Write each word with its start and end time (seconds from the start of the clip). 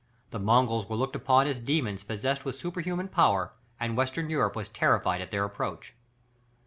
The 0.31 0.39
Mongols 0.39 0.89
were 0.89 0.95
looked 0.95 1.15
upon 1.15 1.45
as 1.45 1.59
demons 1.59 2.03
possessed 2.03 2.43
with 2.43 2.57
superhuman 2.57 3.07
power, 3.07 3.53
and 3.79 3.95
Western 3.95 4.31
Europe 4.31 4.55
was 4.55 4.67
terrified 4.67 5.21
at 5.21 5.29
their 5.29 5.43
approach. 5.43 5.93